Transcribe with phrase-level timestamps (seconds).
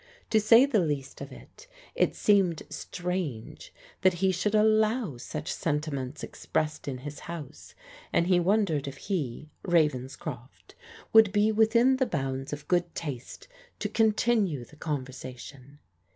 [0.31, 6.23] To say the least of it, it seemed strange that he should allow such sentiments
[6.23, 7.75] ex pressed in his house,
[8.11, 10.73] and he wondered if he (Ravens croft)
[11.13, 15.77] would be within the bounds of good taste to con tinue the conversation.